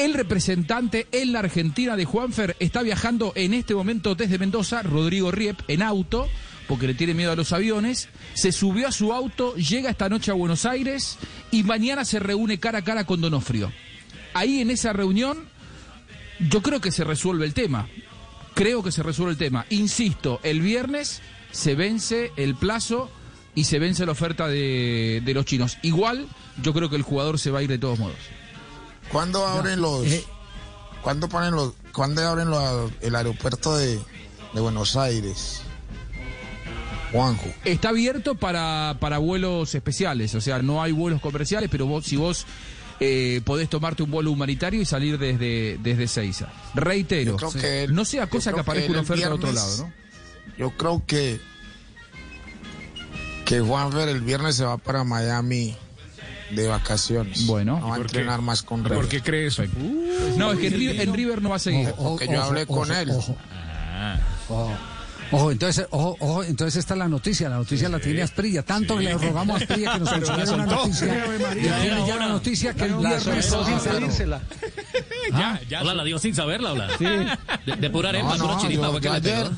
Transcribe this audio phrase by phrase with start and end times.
[0.00, 5.30] El representante en la Argentina de Juanfer está viajando en este momento desde Mendoza, Rodrigo
[5.30, 6.26] Riep, en auto,
[6.66, 8.08] porque le tiene miedo a los aviones.
[8.32, 11.18] Se subió a su auto, llega esta noche a Buenos Aires
[11.50, 13.70] y mañana se reúne cara a cara con Donofrio.
[14.32, 15.44] Ahí en esa reunión,
[16.48, 17.86] yo creo que se resuelve el tema.
[18.54, 19.66] Creo que se resuelve el tema.
[19.68, 21.20] Insisto, el viernes
[21.50, 23.10] se vence el plazo
[23.54, 25.76] y se vence la oferta de, de los chinos.
[25.82, 26.26] Igual,
[26.62, 28.16] yo creo que el jugador se va a ir de todos modos.
[29.12, 30.06] ¿Cuándo abren los...
[30.06, 30.24] eh.
[31.02, 31.72] ¿Cuándo ponen los...
[31.92, 33.96] ¿Cuándo abren los- el aeropuerto de,
[34.54, 35.62] de Buenos Aires?
[37.12, 37.46] Juanjo.
[37.64, 42.14] Está abierto para, para vuelos especiales, o sea, no hay vuelos comerciales, pero vos, si
[42.16, 42.46] vos
[43.00, 46.52] eh, podés tomarte un vuelo humanitario y salir desde, desde Seiza.
[46.74, 49.76] Reitero, que no sea cosa que creo que aparezca él una oferta al otro lado,
[49.78, 49.92] ¿no?
[50.56, 51.40] Yo creo que
[53.44, 55.76] que Juanfer el viernes se va para Miami
[56.50, 57.46] de vacaciones.
[57.46, 57.78] Bueno.
[57.80, 58.18] no va a ¿Y por qué?
[58.18, 59.08] entrenar más con ¿Por River.
[59.08, 59.62] qué cree eso?
[60.36, 61.92] No, es que en River, en River no va a seguir.
[61.96, 63.10] Porque yo hablé con él.
[63.10, 63.36] Ojo,
[64.48, 64.72] ojo.
[65.32, 68.96] Ojo, entonces, ojo, ojo, entonces esta es la noticia, la noticia la tiene Asprilla, tanto
[68.98, 72.74] que le rogamos a Asprilla que nos consiguiera una noticia, y tiene ya la noticia
[72.74, 73.48] que el viernes
[75.30, 75.82] Ya, ya.
[75.82, 76.88] Hola, la digo sin saberla, hola.
[77.64, 79.50] De, de pura arepa, No, pura no, chiripa, yo- yo ayer,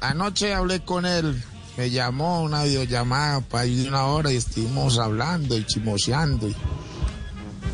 [0.00, 1.42] anoche hablé con él,
[1.76, 6.48] me llamó una videollamada para ir de una hora y estuvimos hablando y chimoseando.
[6.48, 6.56] Y...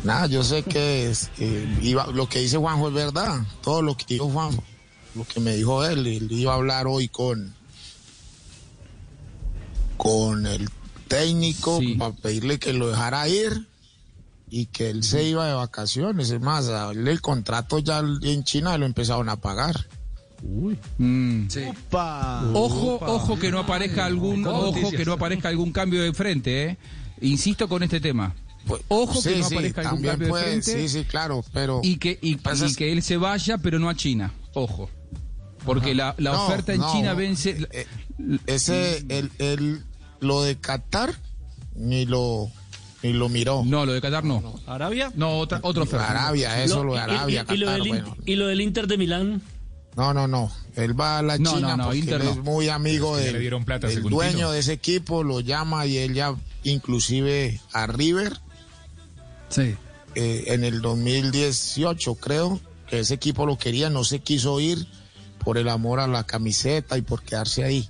[0.03, 3.97] Nada, yo sé que es, eh, iba- lo que dice Juanjo es verdad, todo lo
[3.97, 4.63] que dijo Juanjo,
[5.15, 7.53] lo que me dijo él, él iba a hablar hoy con,
[9.97, 10.69] con el
[11.07, 11.95] técnico Sí.
[11.95, 13.67] para pedirle que lo dejara ir
[14.49, 16.29] y que él se iba de vacaciones.
[16.29, 19.87] Es más, a él el contrato ya en China lo empezaron a pagar.
[20.43, 21.47] Mm.
[22.53, 26.77] Ojo, ojo que no aparezca algún, ojo que no aparezca algún cambio de frente, ¿eh?
[27.21, 28.35] Insisto con este tema.
[28.65, 30.61] Pues, Ojo que no sí, aparezca algún cambio de frente.
[30.81, 31.79] Sí, sí, claro, pero...
[31.83, 34.33] y que, y, y que él se vaya, pero no a China.
[34.53, 34.89] Ojo.
[35.65, 37.57] Porque la, la No, oferta en no, China vence.
[37.71, 37.87] eh,
[38.45, 39.83] Ese, el, el,
[40.19, 41.13] lo de Qatar,
[41.75, 42.49] ni lo,
[43.03, 43.63] ni lo miró.
[43.65, 44.59] No, lo de Qatar no.
[44.67, 45.11] ¿Arabia?
[45.15, 46.09] No, otra, otra oferta.
[46.09, 48.17] Arabia, eso, lo de y- y- Arabia, y, y lo Qatar, del, In- bueno.
[48.25, 49.41] y lo del Inter de Milán.
[49.97, 50.51] No, no, no.
[50.75, 52.31] Él va a la No, China no, no, porque Inter él no.
[52.31, 55.85] es muy amigo Es que ya del, le plata dueño de ese equipo, lo llama
[55.87, 58.39] y él ya inclusive a River
[59.49, 59.75] Sí.
[60.15, 64.87] eh, en el 2018, creo, que ese equipo lo quería, no se quiso ir
[65.43, 67.89] por el amor a la camiseta y por quedarse ahí.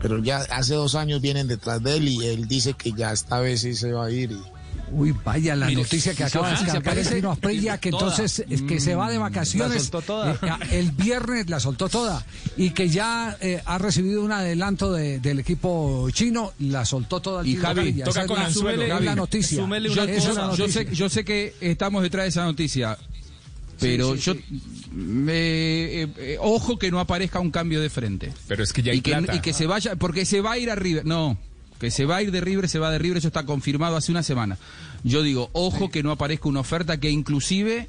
[0.00, 3.40] Pero ya hace dos años vienen detrás de él y él dice que ya esta
[3.40, 4.30] vez sí se va a ir.
[4.32, 4.42] y-
[4.92, 8.02] Uy, vaya la Mire, noticia que si acaba de el parece- Tino Asprilla, que toda.
[8.10, 9.74] entonces es que se va de vacaciones.
[9.74, 10.32] La soltó toda.
[10.32, 12.26] eh, a- el viernes la soltó toda.
[12.56, 17.42] Y que ya eh, ha recibido un adelanto de- del equipo chino, la soltó toda
[17.42, 19.04] el Y Javi, toca Esa es con la- anzuelo, Javi.
[19.04, 19.58] la noticia.
[19.58, 20.72] Yo, una yo- yo noticia.
[20.84, 22.98] sé, yo sé que estamos detrás de esa noticia,
[23.78, 24.34] pero yo
[24.92, 25.32] me-
[26.02, 28.32] eh, eh, ojo que no aparezca un cambio de frente.
[28.48, 29.34] Pero es que ya hay y que, plata.
[29.36, 31.06] y que se vaya, porque se va a ir a River.
[31.06, 31.38] No,
[31.80, 34.12] que se va a ir de River, se va de River, eso está confirmado hace
[34.12, 34.58] una semana.
[35.02, 37.88] Yo digo, ojo que no aparezca una oferta que inclusive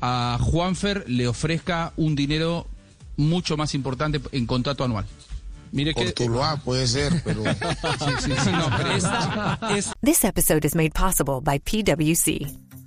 [0.00, 2.66] a Juanfer le ofrezca un dinero
[3.16, 5.04] mucho más importante en contrato anual.
[5.72, 8.92] Mire Por que Tuluá puede ser, pero No, pero
[9.76, 12.46] es This episode is made possible by PWC.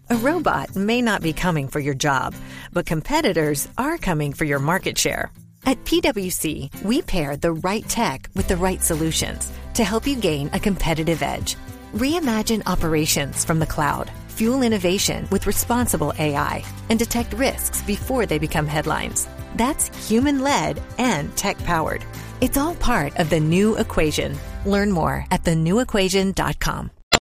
[0.09, 2.33] A robot may not be coming for your job,
[2.73, 5.31] but competitors are coming for your market share.
[5.65, 10.49] At PWC, we pair the right tech with the right solutions to help you gain
[10.53, 11.55] a competitive edge.
[11.93, 18.39] Reimagine operations from the cloud, fuel innovation with responsible AI, and detect risks before they
[18.39, 19.27] become headlines.
[19.55, 22.03] That's human led and tech powered.
[22.41, 24.37] It's all part of the new equation.
[24.65, 26.91] Learn more at thenewequation.com.